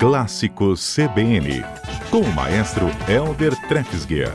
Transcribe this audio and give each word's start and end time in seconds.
Clássicos 0.00 0.96
CBN, 0.96 1.62
com 2.10 2.20
o 2.20 2.32
maestro 2.32 2.86
Elder 3.06 3.54
Treffsger. 3.68 4.32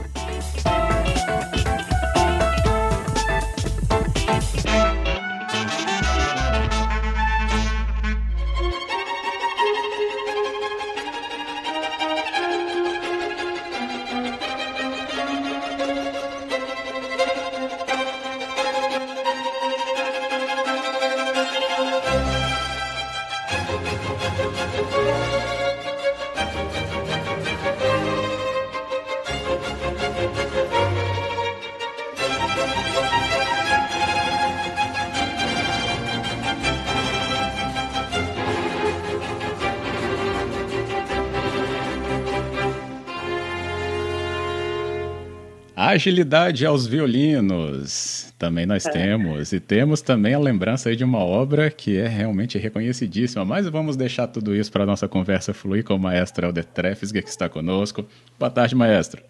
Agilidade 45.95 46.65
aos 46.65 46.85
violinos, 46.85 48.33
também 48.37 48.65
nós 48.65 48.85
é. 48.85 48.91
temos. 48.91 49.53
E 49.53 49.61
temos 49.61 50.01
também 50.01 50.33
a 50.33 50.39
lembrança 50.39 50.89
aí 50.89 50.95
de 50.97 51.05
uma 51.05 51.23
obra 51.23 51.71
que 51.71 51.97
é 51.97 52.05
realmente 52.05 52.57
reconhecidíssima. 52.57 53.45
Mas 53.45 53.69
vamos 53.69 53.95
deixar 53.95 54.27
tudo 54.27 54.53
isso 54.53 54.69
para 54.69 54.83
a 54.83 54.85
nossa 54.85 55.07
conversa 55.07 55.53
fluir 55.53 55.85
com 55.85 55.93
o 55.93 55.97
maestro 55.97 56.47
Helder 56.47 56.65
Treffsger, 56.65 57.23
que 57.23 57.29
está 57.29 57.47
conosco. 57.47 58.05
Boa 58.37 58.51
tarde, 58.51 58.75
maestro. 58.75 59.23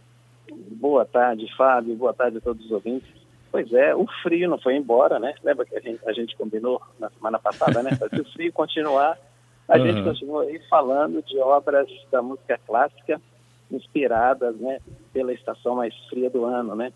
Boa 0.72 1.06
tarde, 1.06 1.46
Fábio. 1.56 1.96
Boa 1.96 2.16
tarde 2.16 2.40
a 2.40 2.42
todos 2.42 2.66
os 2.66 2.72
ouvintes. 2.72 3.08
Pois 3.52 3.72
é, 3.72 3.94
o 3.94 4.08
frio 4.24 4.50
não 4.50 4.58
foi 4.58 4.76
embora, 4.76 5.20
né? 5.20 5.36
Lembra 5.44 5.68
que 5.68 5.78
a 5.78 5.80
gente, 5.80 6.00
a 6.04 6.14
gente 6.14 6.36
combinou 6.36 6.82
na 7.00 7.12
semana 7.12 7.38
passada, 7.38 7.84
né? 7.84 7.92
Se 7.92 8.22
o 8.22 8.26
frio 8.34 8.52
continuar, 8.52 9.20
a 9.68 9.78
uhum. 9.78 9.86
gente 9.86 10.02
continua 10.04 10.42
aí 10.42 10.60
falando 10.68 11.22
de 11.22 11.38
obras 11.38 11.88
da 12.12 12.24
música 12.24 12.60
clássica 12.66 13.22
inspiradas, 13.72 14.56
né? 14.58 14.80
pela 15.16 15.34
estação 15.34 15.76
mais 15.76 15.96
fria 16.10 16.30
do 16.30 16.44
ano, 16.44 16.76
né? 16.76 16.92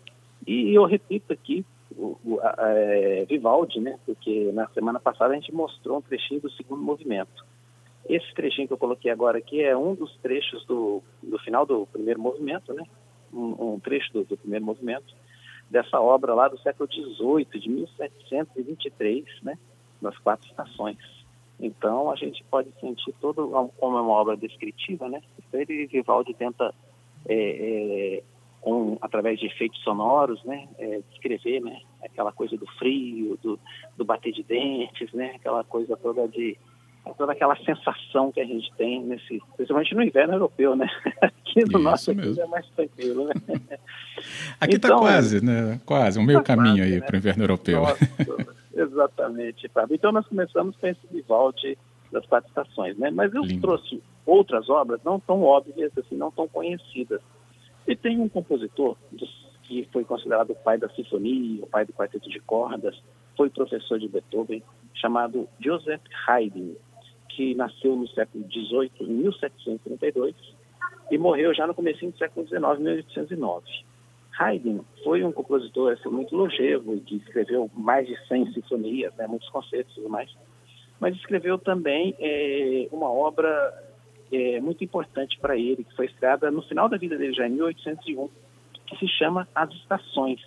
E 0.46 0.74
eu 0.74 0.84
repito 0.84 1.32
aqui 1.32 1.64
o, 1.96 2.18
o 2.22 2.38
a, 2.42 2.54
é, 2.68 3.24
Vivaldi, 3.24 3.80
né? 3.80 3.98
Porque 4.04 4.50
na 4.52 4.68
semana 4.68 5.00
passada 5.00 5.32
a 5.32 5.36
gente 5.36 5.54
mostrou 5.54 5.98
um 5.98 6.02
trechinho 6.02 6.42
do 6.42 6.50
segundo 6.50 6.82
movimento. 6.82 7.44
Esse 8.06 8.32
trechinho 8.34 8.66
que 8.66 8.74
eu 8.74 8.78
coloquei 8.78 9.10
agora 9.10 9.38
aqui 9.38 9.62
é 9.62 9.74
um 9.74 9.94
dos 9.94 10.14
trechos 10.18 10.64
do, 10.66 11.02
do 11.22 11.38
final 11.38 11.64
do 11.64 11.86
primeiro 11.86 12.20
movimento, 12.20 12.74
né? 12.74 12.84
Um, 13.32 13.74
um 13.74 13.80
trecho 13.80 14.12
do, 14.12 14.24
do, 14.24 14.36
primeiro 14.36 14.64
movimento 14.66 15.14
dessa 15.70 15.98
obra 15.98 16.34
lá 16.34 16.48
do 16.48 16.58
século 16.58 16.90
XVIII, 16.92 17.60
de 17.60 17.70
1723, 17.70 19.24
né? 19.42 19.56
Das 20.02 20.18
quatro 20.18 20.46
estações. 20.46 20.98
Então 21.60 22.10
a 22.10 22.16
gente 22.16 22.42
pode 22.50 22.70
sentir 22.80 23.14
todo 23.20 23.48
como 23.78 23.98
é 23.98 24.00
uma 24.00 24.12
obra 24.12 24.36
descritiva, 24.36 25.08
né? 25.08 25.20
Ele 25.52 25.86
Vivaldi 25.86 26.34
tenta 26.34 26.74
é, 27.28 27.34
é, 27.34 28.22
com, 28.60 28.98
através 29.00 29.38
de 29.38 29.46
efeitos 29.46 29.82
sonoros, 29.82 30.42
né, 30.44 30.68
é, 30.78 31.00
descrever, 31.10 31.60
né, 31.60 31.80
aquela 32.02 32.30
coisa 32.30 32.56
do 32.56 32.66
frio, 32.78 33.38
do, 33.42 33.58
do 33.96 34.04
bater 34.04 34.32
de 34.32 34.42
dentes, 34.42 35.12
né, 35.12 35.32
aquela 35.36 35.64
coisa 35.64 35.96
toda 35.96 36.28
de 36.28 36.56
toda 37.16 37.32
aquela 37.32 37.56
sensação 37.64 38.30
que 38.30 38.40
a 38.40 38.44
gente 38.44 38.70
tem 38.76 39.02
nesse, 39.02 39.40
principalmente 39.56 39.94
no 39.94 40.02
inverno 40.02 40.34
europeu, 40.34 40.76
né? 40.76 40.86
Aqui 41.20 41.64
no 41.64 41.78
nosso 41.78 42.10
aqui 42.10 42.40
é 42.40 42.46
mais 42.46 42.66
tranquilo, 42.68 43.26
né? 43.26 43.34
Aqui 44.60 44.76
está 44.76 44.88
então, 44.88 45.00
quase, 45.00 45.44
né? 45.44 45.80
Quase, 45.86 46.18
um 46.18 46.22
meio 46.22 46.40
tá 46.40 46.54
caminho 46.54 46.76
quase, 46.76 46.92
aí 46.92 47.00
né? 47.00 47.06
para 47.06 47.14
o 47.14 47.18
inverno 47.18 47.42
europeu. 47.42 47.80
Nossa, 47.80 48.06
exatamente, 48.74 49.68
Fábio. 49.68 49.94
Então 49.94 50.12
nós 50.12 50.26
começamos 50.26 50.76
com 50.76 50.86
esse 50.86 51.06
Vivaldi 51.10 51.76
das 52.10 52.26
quatro 52.26 52.48
estações, 52.48 52.98
né? 52.98 53.10
Mas 53.10 53.32
eu 53.34 53.42
Lindo. 53.42 53.60
trouxe 53.60 54.02
outras 54.26 54.68
obras 54.68 55.00
não 55.04 55.20
tão 55.20 55.42
óbvias, 55.42 55.96
assim, 55.96 56.16
não 56.16 56.30
tão 56.30 56.48
conhecidas. 56.48 57.20
E 57.86 57.96
tem 57.96 58.20
um 58.20 58.28
compositor 58.28 58.96
que 59.64 59.88
foi 59.92 60.04
considerado 60.04 60.50
o 60.50 60.54
pai 60.54 60.78
da 60.78 60.88
sinfonia, 60.90 61.62
o 61.62 61.66
pai 61.66 61.84
do 61.84 61.92
quarteto 61.92 62.28
de 62.28 62.40
cordas, 62.40 63.00
foi 63.36 63.48
professor 63.48 63.98
de 63.98 64.08
Beethoven, 64.08 64.62
chamado 64.94 65.48
Joseph 65.60 66.02
Haydn, 66.26 66.74
que 67.28 67.54
nasceu 67.54 67.96
no 67.96 68.08
século 68.08 68.44
XVIII, 68.50 68.90
em 69.00 69.12
1732, 69.14 70.34
e 71.10 71.18
morreu 71.18 71.54
já 71.54 71.66
no 71.66 71.74
começo 71.74 72.04
do 72.04 72.18
século 72.18 72.46
XIX, 72.46 72.78
1809. 72.78 73.64
Haydn 74.40 74.80
foi 75.04 75.22
um 75.22 75.32
compositor 75.32 75.92
assim, 75.92 76.08
muito 76.08 76.34
longevo, 76.34 76.98
que 77.00 77.16
escreveu 77.16 77.70
mais 77.74 78.06
de 78.06 78.16
100 78.26 78.52
sinfonias, 78.52 79.14
né, 79.16 79.26
muitos 79.26 79.48
concertos 79.50 79.92
e 79.92 79.96
tudo 79.96 80.08
mais 80.08 80.30
mas 81.00 81.16
escreveu 81.16 81.58
também 81.58 82.14
é, 82.20 82.86
uma 82.92 83.10
obra 83.10 83.48
é, 84.30 84.60
muito 84.60 84.84
importante 84.84 85.38
para 85.40 85.56
ele, 85.56 85.82
que 85.82 85.96
foi 85.96 86.06
estreada 86.06 86.50
no 86.50 86.62
final 86.62 86.88
da 86.88 86.98
vida 86.98 87.16
dele, 87.16 87.32
já 87.32 87.48
em 87.48 87.52
1801, 87.52 88.28
que 88.86 88.96
se 88.98 89.08
chama 89.08 89.48
As 89.54 89.72
Estações. 89.72 90.40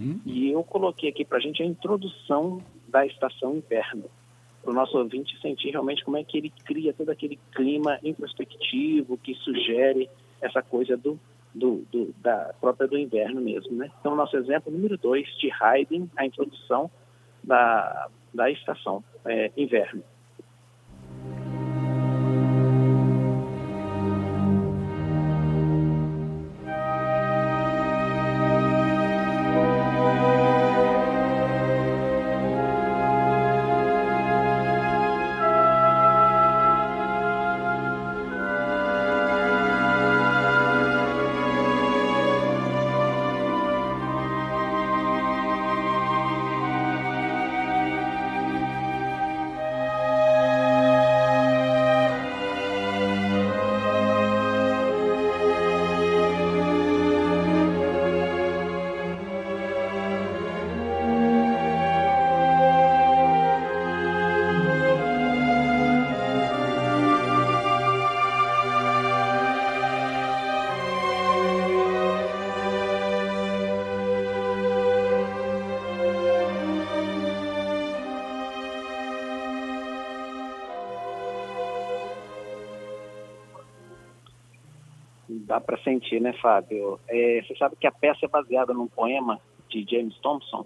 Hum? 0.00 0.20
E 0.24 0.48
eu 0.50 0.62
coloquei 0.62 1.10
aqui 1.10 1.24
para 1.24 1.38
a 1.38 1.40
gente 1.40 1.60
a 1.62 1.66
introdução 1.66 2.62
da 2.88 3.04
estação 3.04 3.56
inverno, 3.56 4.04
para 4.62 4.70
o 4.70 4.74
nosso 4.74 4.96
ouvinte 4.96 5.38
sentir 5.40 5.70
realmente 5.70 6.04
como 6.04 6.16
é 6.16 6.22
que 6.22 6.38
ele 6.38 6.52
cria 6.64 6.92
todo 6.92 7.10
aquele 7.10 7.38
clima 7.52 7.98
introspectivo 8.02 9.18
que 9.18 9.34
sugere 9.34 10.08
essa 10.40 10.62
coisa 10.62 10.96
do, 10.96 11.18
do, 11.54 11.84
do 11.90 12.14
da 12.18 12.54
própria 12.60 12.88
do 12.88 12.96
inverno 12.96 13.40
mesmo, 13.40 13.76
né? 13.76 13.90
Então, 14.00 14.14
nosso 14.14 14.36
exemplo 14.36 14.72
número 14.72 14.96
dois 14.96 15.26
de 15.38 15.50
Haydn, 15.50 16.06
a 16.16 16.24
introdução 16.24 16.90
da, 17.42 18.08
da 18.32 18.50
estação 18.50 19.02
é, 19.24 19.50
inverno. 19.56 20.02
Dá 85.50 85.60
para 85.60 85.76
sentir, 85.78 86.20
né, 86.20 86.32
Fábio? 86.34 87.00
É, 87.08 87.42
você 87.42 87.56
sabe 87.56 87.74
que 87.74 87.86
a 87.86 87.90
peça 87.90 88.24
é 88.24 88.28
baseada 88.28 88.72
num 88.72 88.86
poema 88.86 89.40
de 89.68 89.84
James 89.90 90.16
Thompson, 90.18 90.64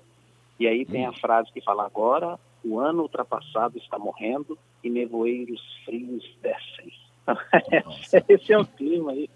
e 0.61 0.67
aí 0.67 0.85
tem 0.85 1.07
a 1.07 1.11
hum. 1.11 1.15
frase 1.15 1.51
que 1.51 1.63
fala: 1.63 1.87
Agora 1.87 2.39
o 2.63 2.79
ano 2.79 3.03
ultrapassado 3.03 3.79
está 3.79 3.99
morrendo 3.99 4.59
e 4.83 4.91
nevoeiros 4.91 5.61
frios 5.87 6.23
descem. 6.43 6.93
Esse 8.29 8.53
é 8.53 8.59
o 8.59 8.67
clima 8.67 9.13
aí. 9.13 9.31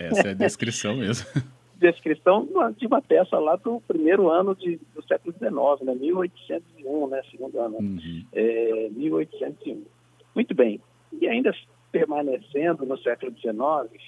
Essa 0.00 0.28
é 0.28 0.30
a 0.32 0.34
descrição 0.34 0.96
mesmo. 0.96 1.26
Descrição 1.76 2.48
de 2.76 2.86
uma 2.86 3.02
peça 3.02 3.38
lá 3.38 3.56
do 3.56 3.80
primeiro 3.80 4.30
ano 4.30 4.54
de, 4.54 4.80
do 4.94 5.04
século 5.06 5.34
XIX, 5.34 5.86
né? 5.86 5.94
1801, 5.94 7.08
né? 7.08 7.22
Segundo 7.30 7.60
ano. 7.60 7.76
Uhum. 7.78 8.24
É, 8.32 8.88
1801. 8.90 9.84
Muito 10.34 10.54
bem. 10.54 10.80
E 11.20 11.28
ainda 11.28 11.52
permanecendo 11.94 12.84
no 12.84 12.98
século 12.98 13.32
XIX, 13.38 14.02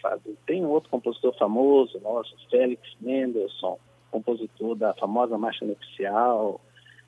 tem 0.45 0.65
um 0.65 0.71
outro 0.71 0.91
compositor 0.91 1.33
famoso 1.39 2.01
nosso, 2.01 2.35
Félix 2.51 2.83
Mendelssohn, 3.01 3.77
compositor 4.11 4.75
da 4.75 4.93
famosa 4.95 5.39
Marcha 5.39 5.65
Nupcial, 5.65 6.61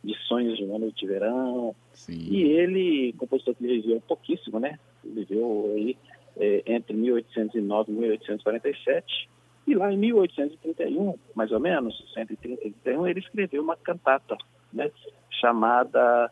de 0.05 0.17
Sonhos 0.29 0.57
de 0.57 0.65
Noite 0.65 1.01
de 1.01 1.07
Verão. 1.09 1.75
Sim. 1.93 2.29
E 2.31 2.45
ele, 2.45 3.13
compositor 3.19 3.57
que 3.57 3.67
viveu 3.67 4.01
pouquíssimo, 4.07 4.61
né? 4.61 4.79
Viveu 5.03 5.73
aí 5.75 5.97
é, 6.37 6.63
entre 6.67 6.97
1809 6.97 7.91
e 7.91 7.95
1847. 7.97 9.29
E 9.67 9.75
lá 9.75 9.93
em 9.93 9.99
1831, 9.99 11.15
mais 11.35 11.51
ou 11.51 11.59
menos, 11.59 12.09
130 12.15 12.69
e 12.69 12.71
31, 12.71 13.05
ele 13.09 13.19
escreveu 13.19 13.65
uma 13.65 13.77
cantata, 13.77 14.37
né? 14.73 14.93
Chamada 15.41 16.31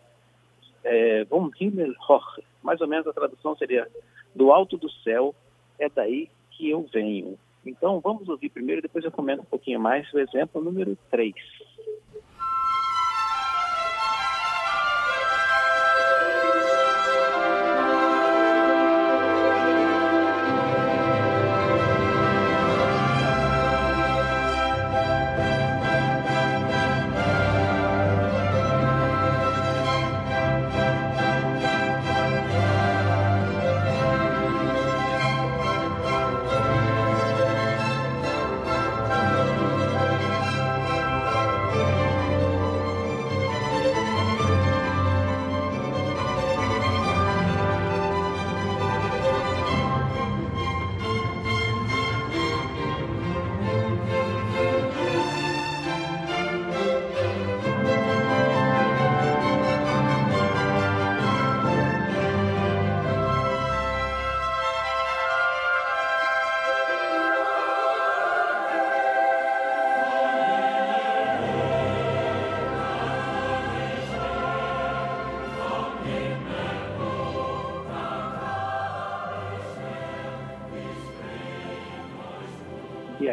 é, 0.85 1.25
Vom 1.25 1.51
Himmel 1.61 1.95
hoch. 2.09 2.41
Mais 2.63 2.81
ou 2.81 2.87
menos 2.87 3.09
a 3.09 3.13
tradução 3.13 3.57
seria 3.57 3.89
Do 4.37 4.53
alto 4.53 4.77
do 4.77 4.91
céu 4.91 5.35
é 5.79 5.89
daí 5.89 6.29
que 6.51 6.69
eu 6.69 6.87
venho. 6.93 7.39
Então, 7.65 8.01
vamos 8.01 8.29
ouvir 8.29 8.51
primeiro, 8.51 8.83
depois 8.83 9.03
eu 9.03 9.11
comento 9.11 9.41
um 9.41 9.47
pouquinho 9.47 9.81
mais 9.81 10.13
o 10.13 10.19
exemplo 10.19 10.63
número 10.63 10.97
3. 11.11 11.35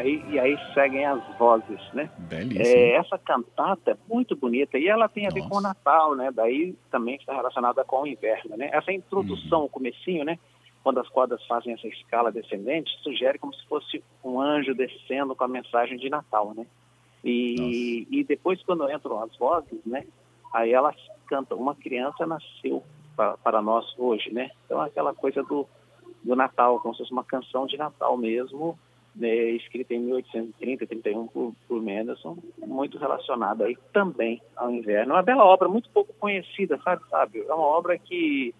Aí, 0.04 0.24
e 0.30 0.40
aí 0.40 0.58
seguem 0.74 1.06
as 1.06 1.22
vozes, 1.38 1.80
né? 1.94 2.10
Belíssimo. 2.18 2.66
É, 2.66 2.96
essa 2.96 3.18
cantata 3.18 3.92
é 3.92 3.98
muito 4.08 4.36
bonita 4.36 4.78
e 4.78 4.88
ela 4.88 5.08
tem 5.08 5.26
a 5.26 5.30
ver 5.30 5.40
Nossa. 5.40 5.50
com 5.50 5.58
o 5.58 5.62
Natal, 5.62 6.16
né? 6.16 6.32
Daí 6.32 6.76
também 6.92 7.16
está 7.16 7.34
relacionada 7.34 7.84
com 7.84 8.02
o 8.02 8.08
inverno, 8.08 8.56
né? 8.58 8.70
Essa 8.72 8.92
introdução, 8.92 9.62
uhum. 9.62 9.66
o 9.66 9.70
comecinho, 9.70 10.24
né? 10.24 10.38
Quando 10.84 11.00
as 11.00 11.08
cordas 11.08 11.44
fazem 11.48 11.74
essa 11.74 11.88
escala 11.88 12.32
descendente, 12.32 12.92
sugere 13.02 13.40
como 13.40 13.54
se 13.54 13.66
fosse 13.68 14.04
um 14.24 14.40
anjo 14.40 14.76
descendo 14.76 15.36
com 15.36 15.44
a 15.44 15.48
mensagem 15.48 15.98
de 15.98 16.10
Natal, 16.10 16.54
né? 16.54 16.66
E, 17.24 18.06
e 18.12 18.24
depois, 18.26 18.62
quando 18.64 18.92
entram 18.92 19.24
as 19.24 19.36
vozes, 19.38 19.80
né? 19.86 20.06
Aí 20.54 20.74
elas 20.74 20.96
cantam, 21.28 21.58
uma 21.58 21.74
criança 21.74 22.26
nasceu 22.26 22.84
para, 23.16 23.38
para 23.38 23.62
nós 23.62 23.86
hoje, 23.98 24.32
né? 24.32 24.52
Então, 24.66 24.82
aquela 24.82 25.14
coisa 25.14 25.42
do, 25.44 25.66
do 26.22 26.36
Natal, 26.36 26.80
como 26.80 26.94
se 26.94 27.00
fosse 27.00 27.14
uma 27.14 27.24
canção 27.24 27.66
de 27.66 27.78
Natal 27.78 28.18
mesmo, 28.18 28.78
escrita 29.22 29.94
em 29.94 30.00
1830, 30.00 30.88
31 30.88 31.28
por, 31.28 31.54
por 31.68 31.82
Mendelssohn, 31.82 32.38
muito 32.66 32.98
relacionada 32.98 33.66
aí 33.66 33.78
também 33.92 34.42
ao 34.56 34.72
inverno. 34.72 35.14
Uma 35.14 35.22
bela 35.22 35.44
obra, 35.46 35.70
muito 35.70 35.90
pouco 35.90 36.14
conhecida, 36.14 36.80
sabe, 36.84 37.04
Fábio? 37.10 37.46
É 37.48 37.54
uma 37.54 37.66
obra 37.66 37.98
que 37.98 38.54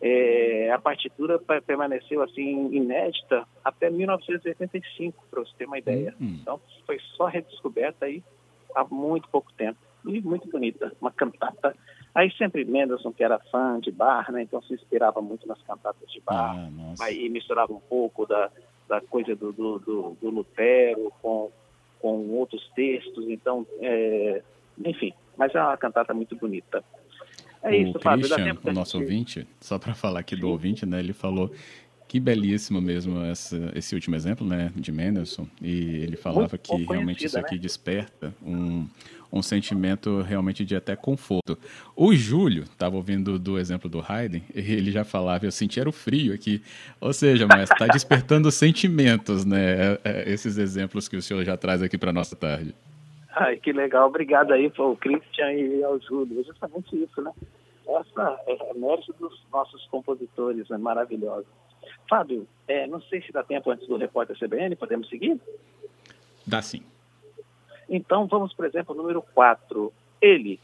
é, 0.00 0.70
a 0.72 0.78
partitura 0.78 1.38
permaneceu 1.64 2.22
assim 2.22 2.74
inédita 2.74 3.46
até 3.64 3.88
1985, 3.88 5.24
para 5.30 5.40
você 5.40 5.52
ter 5.56 5.66
uma 5.66 5.78
ideia. 5.78 6.14
Uhum. 6.20 6.38
Então, 6.40 6.60
foi 6.84 6.98
só 7.16 7.26
redescoberta 7.26 8.06
aí 8.06 8.22
há 8.74 8.84
muito 8.84 9.28
pouco 9.28 9.52
tempo. 9.52 9.78
E 10.06 10.20
muito 10.20 10.46
bonita, 10.50 10.92
uma 11.00 11.10
cantata. 11.10 11.74
Aí 12.14 12.30
sempre 12.32 12.64
Mendelssohn, 12.64 13.12
que 13.12 13.24
era 13.24 13.38
fã 13.50 13.80
de 13.80 13.90
Bach, 13.90 14.30
né? 14.30 14.42
Então 14.42 14.60
se 14.62 14.74
inspirava 14.74 15.22
muito 15.22 15.48
nas 15.48 15.60
cantatas 15.62 16.10
de 16.12 16.20
Bach. 16.20 16.54
Ah, 16.54 17.04
aí 17.04 17.28
misturava 17.30 17.72
um 17.72 17.80
pouco 17.80 18.26
da, 18.26 18.50
da 18.88 19.00
coisa 19.00 19.34
do, 19.34 19.52
do, 19.52 19.78
do, 19.78 20.16
do 20.20 20.30
Lutero 20.30 21.12
com, 21.22 21.50
com 22.00 22.28
outros 22.30 22.70
textos, 22.74 23.28
então, 23.28 23.66
é, 23.80 24.42
enfim, 24.84 25.12
mas 25.36 25.54
é 25.54 25.60
uma 25.60 25.76
cantata 25.76 26.12
muito 26.12 26.36
bonita. 26.36 26.84
É 27.62 27.70
o 27.70 27.74
isso, 27.74 27.98
Fábio. 27.98 28.26
O 28.62 28.72
nosso 28.72 28.98
ouvinte, 28.98 29.46
só 29.60 29.78
para 29.78 29.94
falar 29.94 30.20
aqui 30.20 30.36
do 30.36 30.50
ouvinte, 30.50 30.84
né, 30.84 30.98
ele 30.98 31.14
falou 31.14 31.50
que 32.06 32.20
belíssimo 32.20 32.80
mesmo 32.80 33.20
essa, 33.24 33.72
esse 33.74 33.94
último 33.94 34.14
exemplo, 34.16 34.46
né, 34.46 34.72
de 34.76 34.92
Mendelssohn, 34.92 35.46
e 35.60 35.96
ele 36.02 36.16
falava 36.16 36.56
que 36.56 36.74
realmente 36.84 37.24
isso 37.24 37.38
aqui 37.38 37.54
né? 37.54 37.60
desperta 37.60 38.34
um, 38.44 38.86
um 39.32 39.42
sentimento 39.42 40.22
realmente 40.22 40.64
de 40.64 40.76
até 40.76 40.94
conforto. 40.94 41.58
O 41.96 42.14
Júlio 42.14 42.62
estava 42.62 42.94
ouvindo 42.94 43.36
do 43.36 43.58
exemplo 43.58 43.90
do 43.90 44.00
Haydn, 44.00 44.42
e 44.54 44.60
ele 44.60 44.92
já 44.92 45.04
falava, 45.04 45.44
eu 45.44 45.50
sentia 45.50 45.88
o 45.88 45.92
frio 45.92 46.32
aqui. 46.32 46.62
Ou 47.00 47.12
seja, 47.12 47.46
mas 47.48 47.68
está 47.68 47.86
despertando 47.88 48.48
sentimentos, 48.52 49.44
né? 49.44 49.94
É, 49.94 50.00
é, 50.04 50.32
esses 50.32 50.56
exemplos 50.56 51.08
que 51.08 51.16
o 51.16 51.22
senhor 51.22 51.44
já 51.44 51.56
traz 51.56 51.82
aqui 51.82 51.98
para 51.98 52.12
nossa 52.12 52.36
tarde. 52.36 52.74
Ai, 53.34 53.56
que 53.56 53.72
legal. 53.72 54.06
Obrigado 54.06 54.52
aí 54.52 54.72
ao 54.78 54.96
Christian 54.96 55.52
e 55.52 55.82
ao 55.82 55.98
Júlio. 56.00 56.40
É 56.40 56.44
justamente 56.44 56.94
isso, 56.94 57.20
né? 57.20 57.32
Essa 57.88 58.40
é 58.46 58.70
a 58.70 58.74
mérito 58.74 59.12
dos 59.18 59.42
nossos 59.52 59.84
compositores, 59.88 60.68
né? 60.68 60.78
maravilhosos. 60.78 61.46
Fábio, 62.08 62.46
é, 62.66 62.86
não 62.86 63.00
sei 63.02 63.22
se 63.22 63.32
dá 63.32 63.42
tempo 63.42 63.70
antes 63.70 63.86
do 63.86 63.96
repórter 63.96 64.38
CBN, 64.38 64.76
podemos 64.76 65.08
seguir? 65.08 65.38
Dá 66.46 66.60
sim. 66.62 66.82
Então, 67.88 68.26
vamos, 68.26 68.52
por 68.54 68.64
exemplo, 68.64 68.94
número 68.94 69.22
4. 69.34 69.92
Ele, 70.20 70.58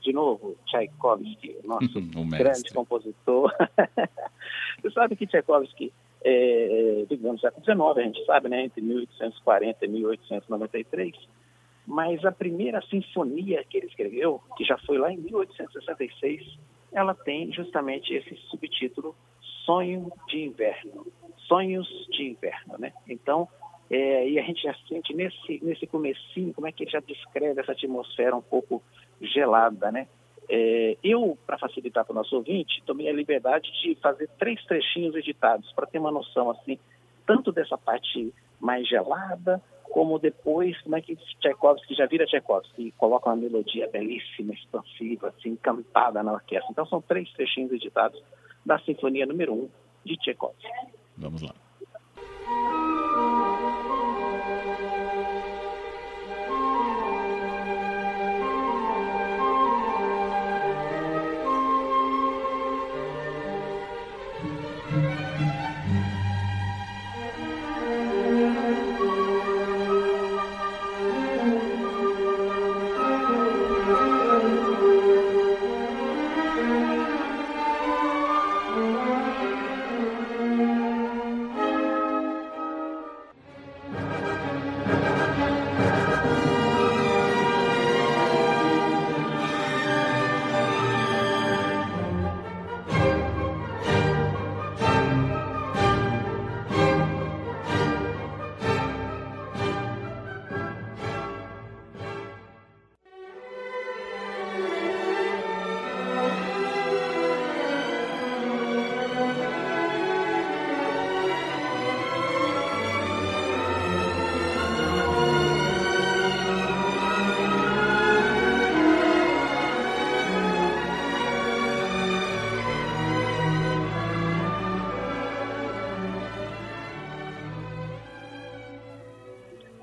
de 0.00 0.12
novo, 0.12 0.56
Tchaikovsky, 0.66 1.56
nosso 1.64 2.00
grande 2.36 2.72
compositor. 2.72 3.52
Você 4.82 4.90
sabe 4.90 5.16
que 5.16 5.26
Tchaikovsky, 5.26 5.92
é, 6.22 7.04
digamos, 7.08 7.40
século 7.40 7.64
XIX, 7.64 7.80
a 7.80 8.02
gente 8.02 8.24
sabe, 8.24 8.48
né, 8.48 8.64
entre 8.64 8.80
1840 8.80 9.84
e 9.84 9.88
1893, 9.88 11.14
mas 11.86 12.24
a 12.24 12.32
primeira 12.32 12.82
sinfonia 12.82 13.64
que 13.64 13.78
ele 13.78 13.86
escreveu, 13.86 14.40
que 14.56 14.64
já 14.64 14.76
foi 14.78 14.98
lá 14.98 15.12
em 15.12 15.18
1866, 15.18 16.58
ela 16.92 17.14
tem 17.14 17.52
justamente 17.52 18.12
esse 18.12 18.36
subtítulo 18.50 19.14
Sonho 19.68 20.10
de 20.26 20.46
Inverno. 20.46 21.06
Sonhos 21.46 21.86
de 22.10 22.30
Inverno, 22.30 22.78
né? 22.78 22.90
Então, 23.06 23.46
é, 23.90 24.26
e 24.26 24.38
a 24.38 24.42
gente 24.42 24.62
já 24.62 24.74
sente 24.88 25.12
nesse, 25.12 25.62
nesse 25.62 25.86
comecinho 25.86 26.54
como 26.54 26.66
é 26.66 26.72
que 26.72 26.84
ele 26.84 26.90
já 26.90 27.00
descreve 27.00 27.60
essa 27.60 27.72
atmosfera 27.72 28.34
um 28.34 28.40
pouco 28.40 28.82
gelada, 29.20 29.92
né? 29.92 30.08
É, 30.48 30.96
eu, 31.04 31.36
para 31.46 31.58
facilitar 31.58 32.06
para 32.06 32.12
o 32.12 32.16
nosso 32.16 32.34
ouvinte, 32.34 32.82
tomei 32.86 33.10
a 33.10 33.12
liberdade 33.12 33.70
de 33.82 33.94
fazer 33.96 34.26
três 34.38 34.64
trechinhos 34.64 35.14
editados 35.14 35.70
para 35.72 35.86
ter 35.86 35.98
uma 35.98 36.10
noção, 36.10 36.48
assim, 36.48 36.78
tanto 37.26 37.52
dessa 37.52 37.76
parte 37.76 38.32
mais 38.58 38.88
gelada, 38.88 39.62
como 39.90 40.18
depois, 40.18 40.80
como 40.80 40.96
é 40.96 41.02
que 41.02 41.14
Tchaikovsky 41.40 41.94
já 41.94 42.06
vira 42.06 42.24
Tchaikovsky 42.24 42.88
e 42.88 42.92
coloca 42.92 43.28
uma 43.28 43.36
melodia 43.36 43.86
belíssima, 43.86 44.54
expansiva, 44.54 45.28
assim, 45.28 45.56
cantada 45.56 46.22
na 46.22 46.32
orquestra. 46.32 46.72
Então 46.72 46.86
são 46.86 47.02
três 47.02 47.30
trechinhos 47.34 47.70
editados 47.70 48.18
da 48.64 48.78
Sinfonia 48.80 49.26
número 49.26 49.52
1 49.52 49.56
um 49.56 49.68
de 50.04 50.16
Tchaikovsky. 50.16 50.68
Vamos 51.16 51.42
lá. 51.42 51.54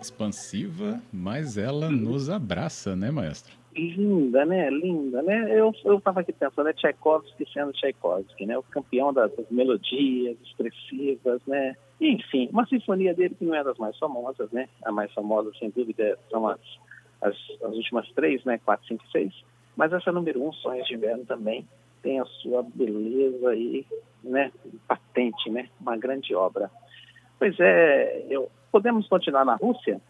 Expansiva, 0.05 1.01
mas 1.11 1.57
ela 1.57 1.89
nos 1.89 2.29
abraça, 2.29 2.95
né, 2.95 3.11
maestro? 3.11 3.53
Linda, 3.75 4.45
né? 4.45 4.69
Linda, 4.69 5.21
né? 5.21 5.47
Eu 5.51 5.73
estava 5.97 6.21
aqui 6.21 6.31
pensando, 6.31 6.69
é 6.69 6.73
Tchaikovsky 6.73 7.45
sendo 7.51 7.73
Tchaikovsky, 7.73 8.45
né? 8.45 8.57
O 8.57 8.63
campeão 8.63 9.11
das, 9.11 9.35
das 9.35 9.49
melodias 9.49 10.37
expressivas, 10.45 11.41
né? 11.45 11.75
E, 11.99 12.13
enfim, 12.13 12.47
uma 12.51 12.65
sinfonia 12.67 13.13
dele 13.13 13.35
que 13.35 13.43
não 13.43 13.53
é 13.53 13.63
das 13.63 13.77
mais 13.77 13.97
famosas, 13.97 14.49
né? 14.51 14.69
A 14.83 14.91
mais 14.91 15.11
famosa, 15.13 15.51
sem 15.59 15.69
dúvida, 15.69 16.17
são 16.29 16.47
as, 16.47 16.59
as, 17.21 17.35
as 17.63 17.73
últimas 17.75 18.07
três, 18.13 18.43
né? 18.45 18.59
Quatro, 18.63 18.87
cinco, 18.87 19.03
seis. 19.11 19.33
Mas 19.75 19.91
essa 19.91 20.11
número 20.11 20.41
um, 20.41 20.53
Sonhos 20.53 20.87
de 20.87 20.93
Inverno, 20.93 21.25
também 21.25 21.67
tem 22.01 22.19
a 22.19 22.25
sua 22.25 22.63
beleza 22.63 23.49
aí, 23.49 23.85
né? 24.23 24.51
Patente, 24.87 25.49
né? 25.49 25.67
Uma 25.81 25.97
grande 25.97 26.33
obra. 26.33 26.71
Pois 27.37 27.59
é, 27.59 28.25
eu, 28.29 28.49
podemos 28.75 29.07
continuar 29.07 29.45
na 29.45 29.55
Rússia? 29.55 30.01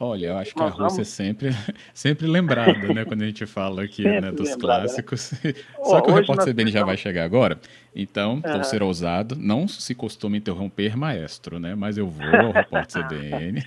Olha, 0.00 0.28
eu 0.28 0.38
acho 0.38 0.54
que 0.54 0.60
Nós 0.60 0.72
a 0.72 0.84
Rússia 0.84 0.88
vamos... 0.88 0.98
é 1.00 1.04
sempre, 1.04 1.50
sempre 1.92 2.26
lembrada, 2.26 2.94
né, 2.94 3.04
quando 3.04 3.20
a 3.20 3.26
gente 3.26 3.44
fala 3.44 3.82
aqui 3.82 4.04
né, 4.04 4.32
dos 4.32 4.48
lembrada, 4.48 4.84
né? 4.84 4.86
clássicos. 4.86 5.32
Né? 5.44 5.52
Só 5.82 6.00
que 6.00 6.10
o 6.10 6.14
Repórter 6.14 6.46
CBN 6.46 6.70
já 6.70 6.82
vai 6.82 6.96
chegar 6.96 7.24
agora, 7.24 7.60
então 7.94 8.40
vou 8.40 8.64
ser 8.64 8.82
ousado. 8.82 9.36
Não 9.36 9.68
se 9.68 9.94
costuma 9.94 10.38
interromper 10.38 10.96
maestro, 10.96 11.58
né? 11.58 11.74
Mas 11.74 11.98
eu 11.98 12.08
vou 12.08 12.24
ao 12.24 12.52
Repórter 12.52 13.04
CBN. 13.04 13.62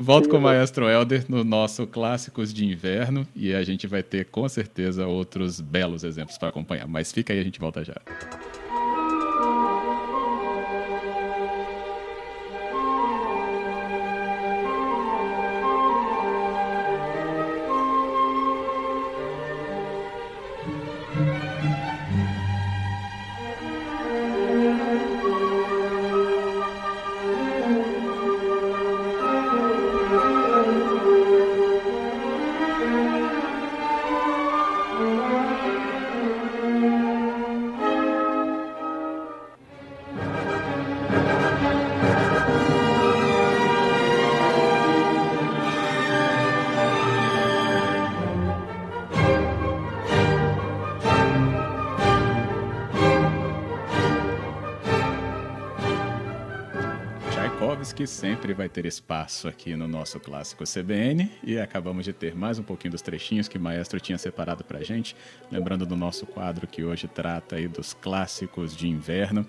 Volto 0.00 0.28
com 0.28 0.36
o 0.36 0.40
maestro 0.40 0.88
Helder 0.88 1.24
no 1.28 1.42
nosso 1.42 1.84
Clássicos 1.84 2.54
de 2.54 2.64
Inverno 2.64 3.26
e 3.34 3.52
a 3.52 3.64
gente 3.64 3.88
vai 3.88 4.04
ter 4.04 4.26
com 4.26 4.48
certeza 4.48 5.04
outros 5.04 5.60
belos 5.60 6.04
exemplos 6.04 6.38
para 6.38 6.50
acompanhar. 6.50 6.86
Mas 6.86 7.10
fica 7.10 7.32
aí, 7.32 7.40
a 7.40 7.44
gente 7.44 7.58
volta 7.58 7.82
já. 7.82 7.96
Que 57.94 58.06
sempre 58.08 58.52
vai 58.52 58.68
ter 58.68 58.86
espaço 58.86 59.46
aqui 59.46 59.76
no 59.76 59.86
nosso 59.86 60.18
clássico 60.18 60.64
CBN 60.64 61.30
e 61.44 61.60
acabamos 61.60 62.04
de 62.04 62.12
ter 62.12 62.34
mais 62.34 62.58
um 62.58 62.62
pouquinho 62.64 62.90
dos 62.90 63.02
trechinhos 63.02 63.46
que 63.46 63.56
o 63.56 63.60
maestro 63.60 64.00
tinha 64.00 64.18
separado 64.18 64.64
para 64.64 64.82
gente, 64.82 65.14
lembrando 65.50 65.86
do 65.86 65.94
nosso 65.94 66.26
quadro 66.26 66.66
que 66.66 66.82
hoje 66.82 67.06
trata 67.06 67.54
aí 67.54 67.68
dos 67.68 67.94
clássicos 67.94 68.76
de 68.76 68.88
inverno. 68.88 69.46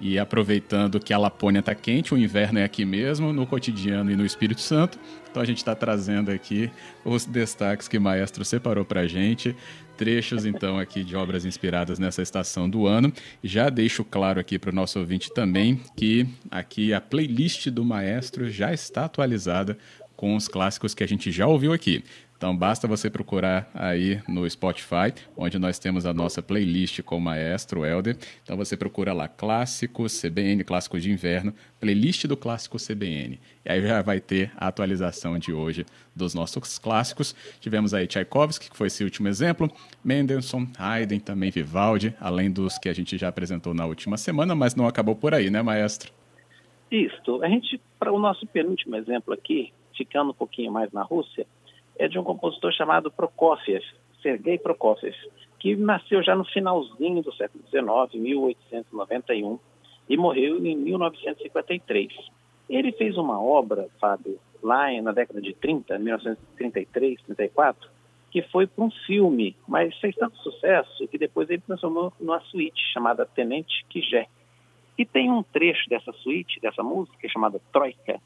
E 0.00 0.18
aproveitando 0.18 0.98
que 0.98 1.14
a 1.14 1.18
Lapônia 1.18 1.60
está 1.60 1.72
quente, 1.72 2.12
o 2.12 2.18
inverno 2.18 2.58
é 2.58 2.64
aqui 2.64 2.84
mesmo, 2.84 3.32
no 3.32 3.46
cotidiano 3.46 4.10
e 4.10 4.16
no 4.16 4.26
Espírito 4.26 4.60
Santo. 4.60 4.98
Então 5.30 5.40
a 5.40 5.46
gente 5.46 5.58
está 5.58 5.72
trazendo 5.72 6.32
aqui 6.32 6.70
os 7.04 7.24
destaques 7.24 7.86
que 7.86 7.96
o 7.96 8.00
maestro 8.00 8.44
separou 8.44 8.84
para 8.84 9.02
a 9.02 9.06
gente 9.06 9.54
trechos 9.96 10.44
então 10.44 10.78
aqui 10.78 11.02
de 11.02 11.16
obras 11.16 11.44
inspiradas 11.44 11.98
nessa 11.98 12.22
estação 12.22 12.68
do 12.68 12.86
ano. 12.86 13.12
Já 13.42 13.68
deixo 13.68 14.04
claro 14.04 14.40
aqui 14.40 14.58
para 14.58 14.70
o 14.70 14.74
nosso 14.74 14.98
ouvinte 14.98 15.32
também 15.32 15.80
que 15.96 16.26
aqui 16.50 16.92
a 16.92 17.00
playlist 17.00 17.68
do 17.68 17.84
maestro 17.84 18.50
já 18.50 18.72
está 18.72 19.04
atualizada 19.04 19.78
com 20.16 20.36
os 20.36 20.48
clássicos 20.48 20.94
que 20.94 21.02
a 21.02 21.08
gente 21.08 21.30
já 21.30 21.46
ouviu 21.46 21.72
aqui. 21.72 22.04
Então 22.36 22.54
basta 22.54 22.86
você 22.86 23.08
procurar 23.08 23.70
aí 23.72 24.20
no 24.28 24.48
Spotify, 24.48 25.14
onde 25.36 25.58
nós 25.58 25.78
temos 25.78 26.04
a 26.04 26.12
nossa 26.12 26.42
playlist 26.42 27.00
com 27.02 27.16
o 27.16 27.20
maestro 27.20 27.84
Helder. 27.84 28.16
Então 28.42 28.56
você 28.56 28.76
procura 28.76 29.12
lá 29.12 29.28
Clássicos 29.28 30.20
CBN, 30.20 30.62
Clássicos 30.64 31.02
de 31.02 31.10
Inverno, 31.10 31.54
playlist 31.80 32.26
do 32.26 32.36
Clássico 32.36 32.76
CBN. 32.76 33.40
E 33.64 33.70
aí 33.70 33.80
já 33.80 34.02
vai 34.02 34.20
ter 34.20 34.52
a 34.56 34.68
atualização 34.68 35.38
de 35.38 35.52
hoje 35.52 35.86
dos 36.14 36.34
nossos 36.34 36.78
clássicos. 36.78 37.34
Tivemos 37.60 37.94
aí 37.94 38.06
Tchaikovsky, 38.06 38.70
que 38.70 38.76
foi 38.76 38.88
esse 38.88 39.02
último 39.04 39.28
exemplo, 39.28 39.70
Mendelssohn, 40.04 40.66
Haydn, 40.78 41.20
também 41.20 41.50
Vivaldi, 41.50 42.14
além 42.20 42.50
dos 42.50 42.78
que 42.78 42.88
a 42.88 42.92
gente 42.92 43.16
já 43.16 43.28
apresentou 43.28 43.72
na 43.72 43.86
última 43.86 44.16
semana, 44.16 44.54
mas 44.54 44.74
não 44.74 44.86
acabou 44.86 45.14
por 45.14 45.32
aí, 45.32 45.50
né, 45.50 45.62
maestro? 45.62 46.12
Isso. 46.90 47.42
A 47.42 47.48
gente, 47.48 47.80
para 47.98 48.12
o 48.12 48.18
nosso 48.18 48.46
penúltimo 48.46 48.96
exemplo 48.96 49.32
aqui, 49.32 49.72
ficando 49.96 50.30
um 50.30 50.34
pouquinho 50.34 50.70
mais 50.70 50.92
na 50.92 51.02
Rússia, 51.02 51.46
é 51.98 52.08
de 52.08 52.18
um 52.18 52.24
compositor 52.24 52.72
chamado 52.72 53.10
Prokofiev, 53.10 53.84
Sergei 54.22 54.58
Prokofiev, 54.58 55.14
que 55.58 55.76
nasceu 55.76 56.22
já 56.22 56.34
no 56.34 56.44
finalzinho 56.44 57.22
do 57.22 57.32
século 57.34 57.64
XIX, 57.64 58.22
1891, 58.22 59.58
e 60.08 60.16
morreu 60.16 60.64
em 60.64 60.76
1953. 60.76 62.12
Ele 62.68 62.92
fez 62.92 63.16
uma 63.16 63.40
obra, 63.40 63.88
Fábio, 64.00 64.38
lá 64.62 64.90
na 65.02 65.12
década 65.12 65.40
de 65.40 65.54
30, 65.54 65.98
1933, 65.98 67.20
34, 67.22 67.90
que 68.30 68.42
foi 68.42 68.66
para 68.66 68.84
um 68.84 68.90
filme, 69.06 69.54
mas 69.68 69.96
fez 69.98 70.14
tanto 70.16 70.36
sucesso 70.38 71.06
que 71.08 71.18
depois 71.18 71.48
ele 71.48 71.62
transformou 71.66 72.12
numa 72.18 72.40
suíte 72.40 72.82
chamada 72.92 73.24
Tenente 73.26 73.84
Kijé. 73.88 74.26
E 74.98 75.04
tem 75.04 75.30
um 75.30 75.42
trecho 75.42 75.88
dessa 75.88 76.12
suíte, 76.12 76.60
dessa 76.60 76.82
música, 76.82 77.28
chamada 77.28 77.60
Troika, 77.72 78.20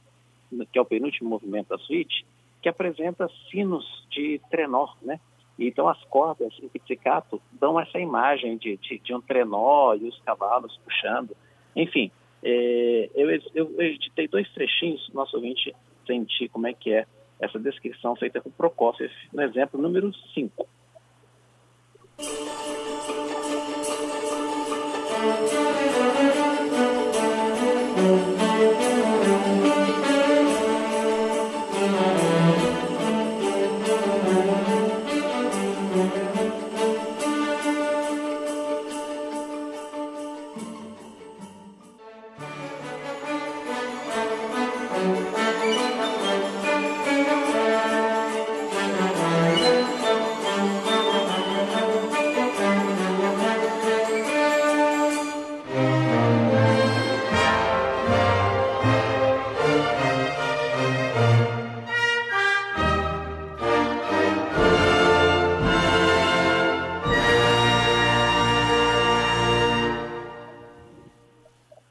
que 0.72 0.78
é 0.78 0.82
o 0.82 0.84
penúltimo 0.84 1.28
movimento 1.28 1.68
da 1.68 1.78
suíte, 1.78 2.24
que 2.60 2.68
apresenta 2.68 3.28
sinos 3.50 3.84
de 4.10 4.40
trenó, 4.50 4.88
né? 5.02 5.20
Então 5.58 5.88
as 5.88 6.02
cordas 6.04 6.52
em 6.62 6.68
pizzicato 6.68 7.42
dão 7.52 7.80
essa 7.80 7.98
imagem 7.98 8.56
de, 8.56 8.76
de, 8.76 8.98
de, 8.98 9.14
um 9.14 9.20
trenó 9.20 9.94
e 9.94 10.04
os 10.08 10.18
cavalos 10.20 10.78
puxando. 10.84 11.36
Enfim, 11.74 12.10
é, 12.42 13.10
eu, 13.14 13.28
eu, 13.54 13.80
editei 13.80 14.28
dois 14.28 14.48
trechinhos, 14.52 15.10
nosso 15.12 15.36
ouvinte 15.36 15.74
sentir 16.06 16.48
como 16.48 16.66
é 16.66 16.72
que 16.72 16.92
é 16.92 17.06
essa 17.40 17.58
descrição 17.58 18.14
feita 18.16 18.40
por 18.40 18.52
Prokofiev, 18.52 19.12
no 19.32 19.42
exemplo 19.42 19.80
número 19.80 20.12
5. 20.34 20.66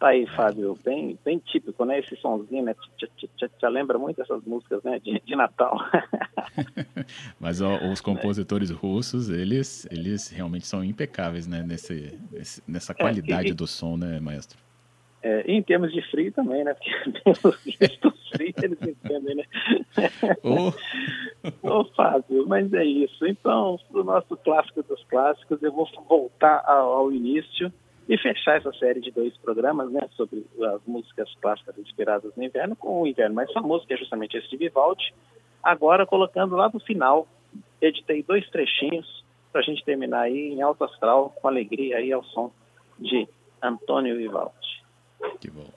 Aí, 0.08 0.26
Fábio, 0.28 0.78
bem, 0.84 1.18
bem 1.24 1.40
típico, 1.40 1.86
né? 1.86 2.00
Esse 2.00 2.16
sonzinho, 2.18 2.64
né? 2.64 2.76
Te, 2.98 3.68
lembra 3.68 3.98
muito 3.98 4.22
essas 4.22 4.44
músicas, 4.44 4.84
né? 4.84 5.00
De, 5.00 5.20
de 5.20 5.36
Natal. 5.36 5.80
Mas 7.40 7.62
ó, 7.62 7.78
os 7.92 8.02
compositores 8.02 8.70
russos, 8.70 9.30
eles, 9.30 9.88
eles 9.92 10.30
realmente 10.30 10.66
são 10.66 10.84
impecáveis, 10.84 11.48
né? 11.48 11.64
Nesse, 11.64 12.18
nessa 12.68 12.94
é, 12.94 12.96
qualidade 12.96 13.48
é, 13.48 13.52
e, 13.52 13.54
do 13.54 13.68
som, 13.68 13.98
né, 13.98 14.20
maestro? 14.20 14.58
É, 15.22 15.52
em 15.52 15.62
termos 15.62 15.92
de 15.92 16.02
frio 16.10 16.32
também, 16.32 16.64
né? 16.64 16.74
Porque 16.74 17.78
pelos 18.00 18.30
frio 18.30 18.54
eles 18.62 18.82
entendem, 18.82 19.36
né? 19.36 19.44
Ô, 20.44 20.70
oh. 21.64 21.80
oh, 21.80 21.86
Fábio, 21.96 22.48
mas 22.48 22.72
é 22.74 22.86
isso. 22.86 23.26
Então, 23.26 23.80
o 23.92 24.04
nosso 24.04 24.38
clássico 24.38 24.84
dos 24.84 25.04
clássicos, 25.06 25.62
eu 25.62 25.72
vou 25.72 25.88
voltar 26.08 26.64
ao, 26.66 26.94
ao 26.94 27.12
início 27.12 27.72
e 28.08 28.18
fechar 28.18 28.58
essa 28.58 28.72
série 28.74 29.02
de 29.02 29.12
dois 29.12 29.36
programas 29.38 29.92
né, 29.92 30.08
sobre 30.16 30.46
as 30.74 30.82
músicas 30.86 31.30
clássicas 31.42 31.78
inspiradas 31.78 32.32
no 32.36 32.44
inverno 32.44 32.76
com 32.76 33.02
o 33.02 33.08
inverno 33.08 33.36
mais 33.36 33.52
famoso, 33.52 33.86
que 33.86 33.94
é 33.94 33.98
justamente 33.98 34.38
esse 34.38 34.50
de 34.50 34.58
Vivaldi. 34.58 35.14
Agora, 35.62 36.06
colocando 36.06 36.56
lá 36.56 36.70
no 36.74 36.80
final, 36.80 37.28
editei 37.82 38.24
dois 38.24 38.50
trechinhos 38.50 39.26
para 39.52 39.62
a 39.62 39.64
gente 39.64 39.84
terminar 39.84 40.22
aí 40.22 40.54
em 40.54 40.62
alto 40.62 40.84
astral, 40.84 41.36
com 41.42 41.48
alegria 41.48 41.98
aí 41.98 42.14
ao 42.14 42.24
som 42.24 42.52
de 42.98 43.28
Antônio 43.62 44.16
Vivaldi. 44.16 44.84
Que 45.42 45.50
bom. 45.50 45.68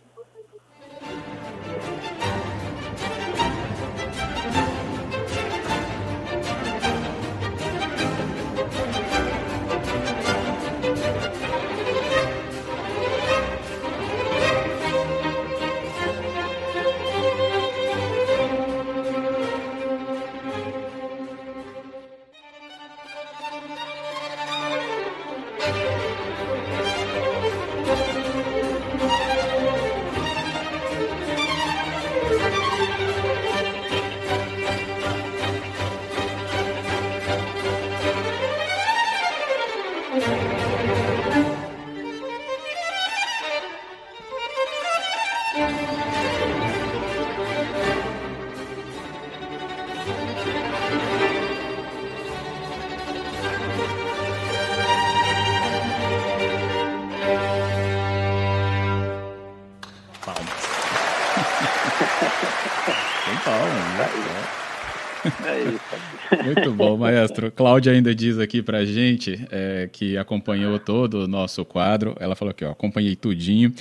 Muito 66.55 66.73
bom, 66.73 66.97
maestro. 66.97 67.51
Cláudia 67.51 67.93
ainda 67.93 68.15
diz 68.15 68.39
aqui 68.39 68.63
pra 68.63 68.85
gente 68.85 69.47
é, 69.51 69.89
que 69.93 70.17
acompanhou 70.17 70.79
todo 70.79 71.25
o 71.25 71.29
nosso 71.29 71.65
quadro. 71.65 72.17
Ela 72.19 72.35
falou 72.35 72.51
aqui, 72.51 72.65
ó, 72.65 72.71
acompanhei 72.71 73.15
tudinho 73.15 73.73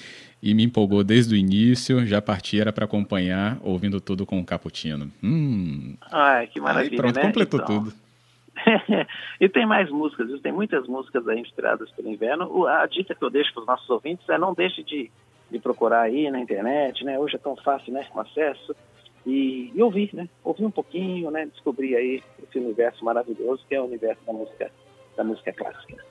e 0.41 0.53
me 0.53 0.63
empolgou 0.63 1.03
desde 1.03 1.33
o 1.33 1.37
início. 1.37 2.05
Já 2.05 2.21
parti 2.21 2.59
era 2.59 2.71
para 2.71 2.85
acompanhar, 2.85 3.57
ouvindo 3.61 3.99
tudo 3.99 4.25
com 4.25 4.39
o 4.39 4.45
Caputino. 4.45 5.11
Hum. 5.23 5.95
Ai, 6.11 6.47
que 6.47 6.59
maravilha, 6.59 6.91
Aí 6.93 6.97
pronto, 6.97 7.15
né? 7.15 7.21
completou 7.21 7.59
Então, 7.59 7.83
tudo. 7.83 7.93
e 9.39 9.49
tem 9.49 9.65
mais 9.65 9.89
músicas, 9.89 10.41
tem 10.41 10.51
muitas 10.51 10.85
músicas 10.87 11.27
aí 11.27 11.39
inspiradas 11.39 11.89
pelo 11.91 12.09
inverno. 12.09 12.67
A 12.67 12.85
dica 12.85 13.15
que 13.15 13.23
eu 13.23 13.29
deixo 13.29 13.53
para 13.53 13.61
os 13.61 13.67
nossos 13.67 13.89
ouvintes 13.89 14.27
é 14.29 14.37
não 14.37 14.53
deixe 14.53 14.83
de, 14.83 15.09
de 15.49 15.59
procurar 15.59 16.01
aí 16.01 16.29
na 16.29 16.39
internet, 16.39 17.03
né? 17.03 17.17
Hoje 17.17 17.35
é 17.35 17.39
tão 17.39 17.55
fácil, 17.55 17.93
né? 17.93 18.05
Com 18.09 18.19
acesso. 18.19 18.75
E, 19.25 19.71
e 19.75 19.81
ouvir, 19.81 20.09
né? 20.13 20.27
Ouvir 20.43 20.65
um 20.65 20.71
pouquinho, 20.71 21.29
né? 21.29 21.45
Descobrir 21.45 21.95
aí 21.95 22.23
esse 22.41 22.57
universo 22.57 23.03
maravilhoso 23.03 23.63
que 23.67 23.75
é 23.75 23.81
o 23.81 23.85
universo 23.85 24.21
da 24.25 24.33
música, 24.33 24.71
da 25.15 25.23
música 25.23 25.53
clássica. 25.53 26.03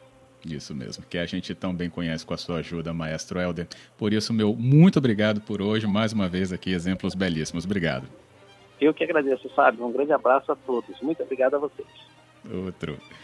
Isso 0.46 0.74
mesmo, 0.74 1.04
que 1.04 1.18
a 1.18 1.26
gente 1.26 1.54
tão 1.54 1.74
bem 1.74 1.90
conhece 1.90 2.24
com 2.24 2.32
a 2.32 2.36
sua 2.36 2.58
ajuda, 2.58 2.94
maestro 2.94 3.40
Helder. 3.40 3.66
Por 3.96 4.12
isso, 4.12 4.32
meu 4.32 4.54
muito 4.54 4.98
obrigado 4.98 5.40
por 5.40 5.60
hoje. 5.60 5.86
Mais 5.86 6.12
uma 6.12 6.28
vez 6.28 6.52
aqui, 6.52 6.72
exemplos 6.72 7.14
belíssimos. 7.14 7.64
Obrigado. 7.64 8.06
Eu 8.80 8.94
que 8.94 9.02
agradeço, 9.02 9.48
Fábio. 9.50 9.84
Um 9.84 9.92
grande 9.92 10.12
abraço 10.12 10.52
a 10.52 10.56
todos. 10.56 11.00
Muito 11.02 11.22
obrigado 11.22 11.54
a 11.54 11.58
vocês. 11.58 11.88
Outro. 12.50 12.96